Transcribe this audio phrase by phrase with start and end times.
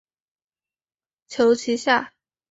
[1.27, 2.11] 求其下